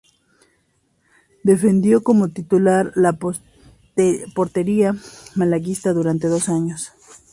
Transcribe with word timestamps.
Defendió 1.43 2.01
como 2.01 2.29
titular 2.29 2.91
la 2.95 3.13
portería 4.33 4.95
malaguista 5.35 5.93
durante 5.93 6.27
dos 6.27 6.49
años. 6.49 6.91